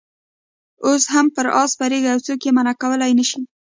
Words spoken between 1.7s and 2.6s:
سپرېږي او څوک یې